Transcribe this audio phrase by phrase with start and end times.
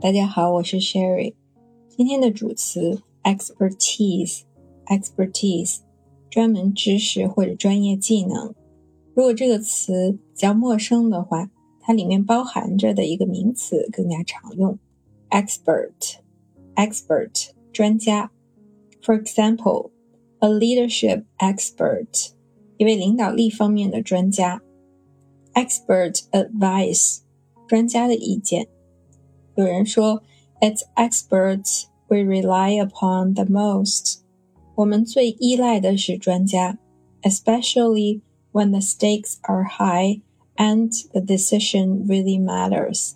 [0.00, 1.34] 大家好，我是 Sherry。
[1.88, 5.78] 今天的主词 expertise，expertise，
[6.30, 8.54] 专门知识或者专业技能。
[9.12, 11.50] 如果这个词比较陌生的话，
[11.80, 14.78] 它里面包含着的一个名词更加常用
[15.30, 18.30] ，expert，expert，专家。
[19.02, 22.30] For example，a leadership expert，
[22.76, 24.62] 一位领导力方面的专家。
[25.54, 27.22] Expert advice，
[27.66, 28.68] 专家的意见。
[29.57, 30.23] 有人说，
[30.59, 34.19] It's experts we rely upon the most。
[34.75, 36.77] 我们最依赖的是专家，
[37.21, 38.21] especially
[38.51, 40.21] when the stakes are high
[40.55, 43.13] and the decision really matters。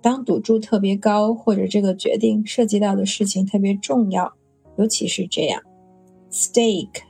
[0.00, 4.32] 当赌注特别高，或者这个决定涉及到的事情特别重要，
[4.76, 5.62] 尤其是这样。
[6.32, 7.02] Stake，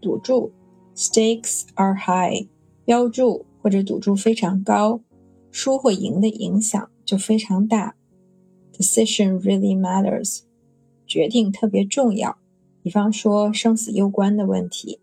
[0.00, 0.50] 赌注；
[0.96, 2.46] stakes are high，
[2.86, 5.00] 标注或者赌注非常高，
[5.50, 7.94] 输或赢的影响就非常大。
[8.73, 10.41] Decision really matters，
[11.05, 12.37] 决定特别重要。
[12.81, 14.99] 比方说生死攸关的问题，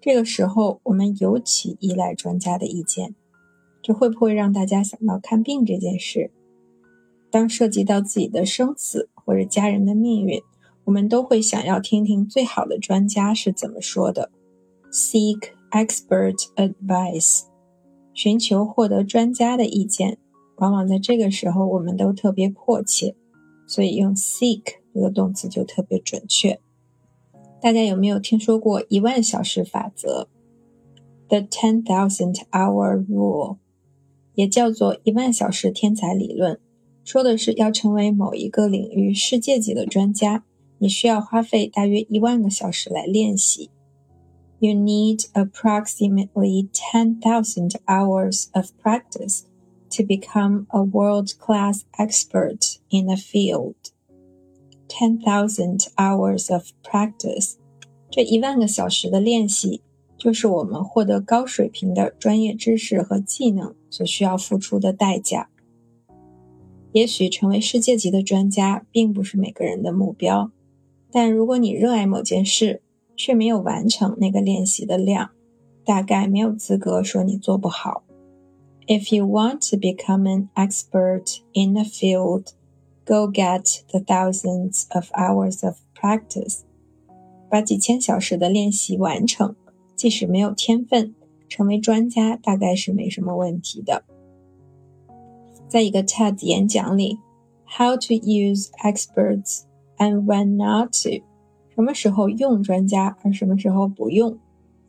[0.00, 3.14] 这个时候我们尤其依赖专家的意见。
[3.82, 6.32] 这会不会让大家想到看病这件事？
[7.30, 10.42] 当涉及到自己的生死或者家人的命运，
[10.84, 14.30] 我们都会想要听听最好的专家是怎么说的。
[14.90, 17.42] Seek expert advice，
[18.14, 20.18] 寻求获得专家的意见。
[20.56, 23.14] 往往在这个时候，我们都特别迫切，
[23.66, 24.62] 所以用 seek
[24.94, 26.58] 这个动词就特别准确。
[27.60, 30.28] 大家有没有听说过一万小时法则
[31.28, 33.56] ？The ten thousand hour rule，
[34.34, 36.60] 也叫做一万小时天才理论，
[37.04, 40.44] 说的是要成为某一个领域世界级的专家，
[40.78, 43.70] 你需要花费大约一万个小时来练习。
[44.58, 49.42] You need approximately ten thousand hours of practice.
[49.90, 53.74] To become a world-class expert in a field.
[54.88, 57.54] 10,000 hours of practice，
[58.10, 59.82] 这一万个小时的练习，
[60.16, 65.50] 就是我们获得高水平的专业知识和技能所需要付出的代价。
[66.92, 70.50] 也许成为世界级的专家并不是每个人的目标，
[71.10, 72.80] 但如果你热爱某件事，
[73.16, 75.32] 却没有完成那个练习的量，
[75.84, 78.04] 大概没有资格说你做不好。
[78.88, 82.52] If you want to become an expert in a field,
[83.04, 86.60] go get the thousands of hours of practice.
[87.50, 89.56] 把几千小时的练习完成，
[89.96, 91.14] 即使没有天分，
[91.48, 94.04] 成为专家大概是没什么问题的。
[95.68, 97.18] 在一个 TED 演讲里
[97.66, 99.62] ，How to use experts
[99.98, 101.24] and when not to，
[101.74, 104.38] 什么时候用专家，而什么时候不用。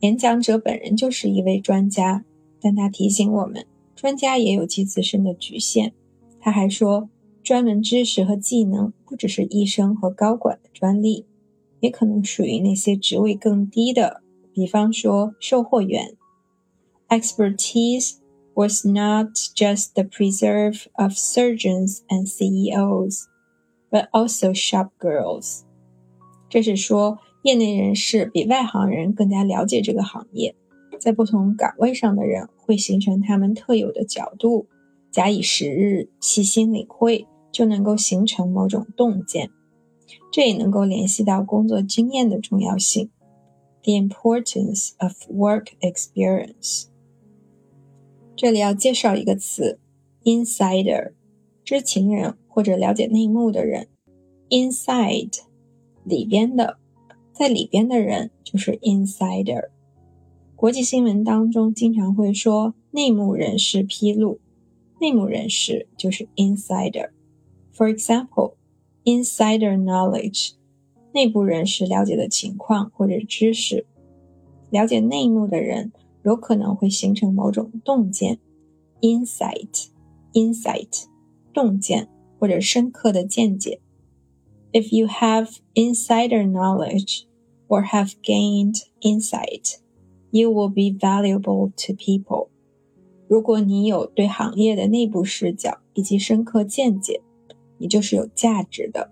[0.00, 2.24] 演讲者本人就是一位专家，
[2.60, 3.66] 但他提醒我们。
[3.98, 5.92] 专家也有其自身的局限。
[6.38, 7.10] 他还说，
[7.42, 11.26] 专门知识和技能不只是医生和高管的专利，
[11.80, 14.22] 也可能属于那些职位更低的，
[14.52, 16.14] 比方说售货员。
[17.08, 18.18] Expertise
[18.54, 23.24] was not just the preserve of surgeons and CEOs,
[23.90, 25.62] but also shop girls。
[26.48, 30.54] 这是说，业内人士比外行人更加了解这个行业。
[30.98, 34.66] 在不同岗位上的人会形成他们特有的角度，
[35.10, 39.50] 假以时日，细心领会，就能够形成某种洞见。
[40.30, 43.10] 这也能够联系到工作经验的重要性
[43.82, 46.86] ，the importance of work experience。
[48.36, 49.78] 这里要介绍一个词
[50.24, 51.12] ，insider，
[51.64, 53.88] 知情人或者了解内幕的人。
[54.50, 55.40] inside，
[56.04, 56.78] 里边的，
[57.32, 59.68] 在里边的人就是 insider。
[60.58, 64.40] 国际新闻当中经常会说内幕人士披露，
[65.00, 67.10] 内幕人士就是 insider。
[67.72, 68.54] For example,
[69.04, 70.54] insider knowledge，
[71.12, 73.86] 内部人士了解的情况或者知识。
[74.70, 75.92] 了解内幕的人
[76.24, 78.40] 有可能会形成某种洞见
[79.00, 81.04] ，insight，insight，
[81.52, 82.08] 洞见
[82.40, 83.80] 或者深刻的见解。
[84.72, 87.26] If you have insider knowledge
[87.68, 89.76] or have gained insight.
[90.30, 92.48] You will be valuable to people。
[93.28, 97.22] 如果你有对行业的内部视角以及深刻见解，
[97.78, 99.10] 你就是有价值的。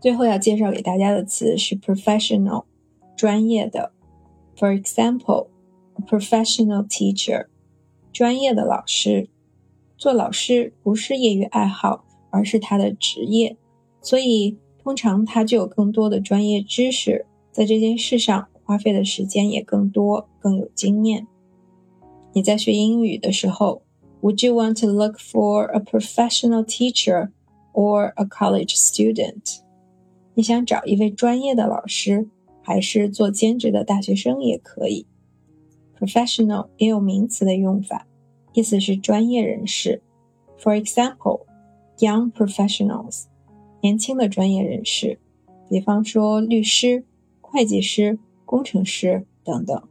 [0.00, 2.64] 最后要介绍给大家的词是 professional，
[3.16, 3.92] 专业的。
[4.56, 7.46] For example，a professional teacher，
[8.12, 9.28] 专业的老师。
[9.96, 13.56] 做老师不是业余爱好，而是他的职业，
[14.00, 18.48] 所以通常他就有更多的专业知识，在这件事上。
[18.64, 21.26] 花费的时间也更多，更有经验。
[22.32, 23.82] 你在学英语的时候
[24.22, 27.30] ，Would you want to look for a professional teacher
[27.72, 29.58] or a college student。
[30.34, 32.28] 你想找一位专业的老师，
[32.62, 35.06] 还是做兼职的大学生也可以。
[35.96, 38.06] Professional 也有名词的用法，
[38.52, 40.02] 意思是专业人士。
[40.58, 41.46] For example,
[41.98, 43.24] young professionals，
[43.80, 45.20] 年轻的专业人士，
[45.68, 47.04] 比方说律师、
[47.40, 49.82] 会计师、工程师等等。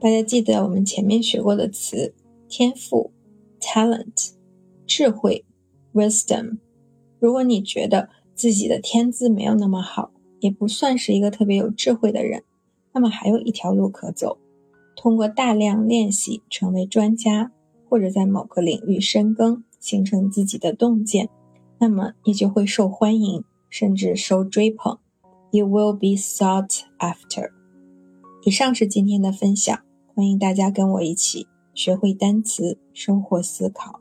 [0.00, 2.14] 大家记得我们前面学过的词：
[2.48, 3.12] 天赋
[3.60, 4.32] （talent）、
[4.86, 5.44] 智慧
[5.92, 6.58] （wisdom）。
[7.18, 12.44] 如果你觉得自己的天资没有那么好，也不算是一个特别有智慧的人，
[12.92, 14.38] 那么还有一条路可走：
[14.96, 17.52] 通过大量练习成为专家，
[17.88, 21.28] 或者在某个领域深耕，形成自己的洞见，
[21.78, 24.98] 那么你就会受欢迎，甚至受追捧。
[25.52, 27.50] You will be sought after。
[28.44, 29.76] 以上是今天的分享。
[30.14, 34.00] 欢迎大家跟我一起学会单词，收获思考。